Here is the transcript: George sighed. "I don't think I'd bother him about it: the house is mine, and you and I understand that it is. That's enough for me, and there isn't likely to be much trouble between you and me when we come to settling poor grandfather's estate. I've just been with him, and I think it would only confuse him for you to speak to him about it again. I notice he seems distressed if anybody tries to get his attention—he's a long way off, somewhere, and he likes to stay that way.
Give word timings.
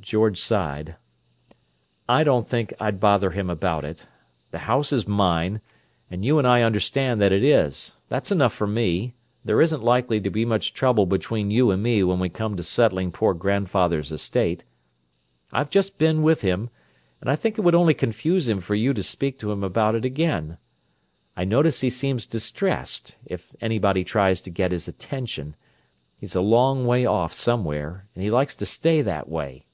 George 0.00 0.38
sighed. 0.38 0.96
"I 2.06 2.24
don't 2.24 2.46
think 2.46 2.74
I'd 2.78 3.00
bother 3.00 3.30
him 3.30 3.48
about 3.48 3.86
it: 3.86 4.06
the 4.50 4.58
house 4.58 4.92
is 4.92 5.08
mine, 5.08 5.62
and 6.10 6.22
you 6.22 6.36
and 6.38 6.46
I 6.46 6.60
understand 6.60 7.22
that 7.22 7.32
it 7.32 7.42
is. 7.42 7.94
That's 8.10 8.30
enough 8.30 8.52
for 8.52 8.66
me, 8.66 9.02
and 9.04 9.12
there 9.46 9.62
isn't 9.62 9.82
likely 9.82 10.20
to 10.20 10.28
be 10.28 10.44
much 10.44 10.74
trouble 10.74 11.06
between 11.06 11.50
you 11.50 11.70
and 11.70 11.82
me 11.82 12.04
when 12.04 12.18
we 12.20 12.28
come 12.28 12.54
to 12.56 12.62
settling 12.62 13.12
poor 13.12 13.32
grandfather's 13.32 14.12
estate. 14.12 14.64
I've 15.54 15.70
just 15.70 15.96
been 15.96 16.22
with 16.22 16.42
him, 16.42 16.68
and 17.22 17.30
I 17.30 17.34
think 17.34 17.56
it 17.56 17.62
would 17.62 17.74
only 17.74 17.94
confuse 17.94 18.46
him 18.46 18.60
for 18.60 18.74
you 18.74 18.92
to 18.92 19.02
speak 19.02 19.38
to 19.38 19.50
him 19.50 19.64
about 19.64 19.94
it 19.94 20.04
again. 20.04 20.58
I 21.34 21.44
notice 21.44 21.80
he 21.80 21.88
seems 21.88 22.26
distressed 22.26 23.16
if 23.24 23.54
anybody 23.62 24.04
tries 24.04 24.42
to 24.42 24.50
get 24.50 24.70
his 24.70 24.86
attention—he's 24.86 26.34
a 26.34 26.42
long 26.42 26.84
way 26.84 27.06
off, 27.06 27.32
somewhere, 27.32 28.06
and 28.14 28.22
he 28.22 28.30
likes 28.30 28.54
to 28.56 28.66
stay 28.66 29.00
that 29.00 29.30
way. 29.30 29.64